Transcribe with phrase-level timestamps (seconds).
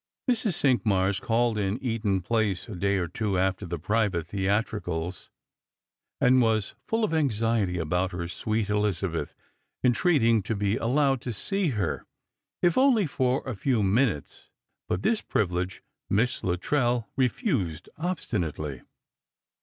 [0.27, 0.55] Mrs.
[0.55, 5.29] Cinqmara called in Eaton place a day or two after the private theatricals,
[6.19, 9.35] and was full of anxiety about her sweet Elizabeth;
[9.83, 12.07] entreating to be allowed to see her,
[12.63, 14.49] if only for a few minutes.
[14.89, 18.81] But this privilege Miss Luttrell refused obstinately.